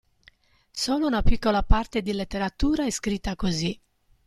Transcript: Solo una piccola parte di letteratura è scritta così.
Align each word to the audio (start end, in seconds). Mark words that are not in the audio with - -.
Solo 0.71 1.05
una 1.05 1.21
piccola 1.21 1.61
parte 1.61 2.01
di 2.01 2.11
letteratura 2.11 2.85
è 2.85 2.89
scritta 2.89 3.35
così. 3.35 3.79